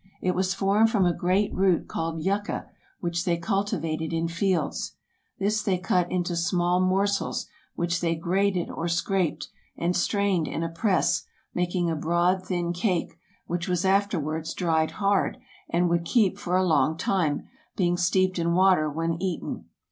[0.19, 2.65] It was formed from a great root called yuca,
[3.01, 4.93] which they culti vated in fields.
[5.37, 10.69] This they cut into small morsels, which they grated or scraped, and strained in a
[10.69, 11.21] press,
[11.53, 15.37] making a broad thin cake, which was afterwards dried hard,
[15.69, 17.43] and would keep, for a long time,
[17.75, 19.65] being steeped in water when eaten.